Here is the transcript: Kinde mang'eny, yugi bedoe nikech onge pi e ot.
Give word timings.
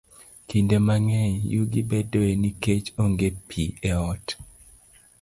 Kinde 0.49 0.77
mang'eny, 0.87 1.35
yugi 1.53 1.81
bedoe 1.89 2.31
nikech 2.41 2.87
onge 3.03 3.29
pi 3.47 3.63
e 3.89 3.91
ot. 4.11 4.25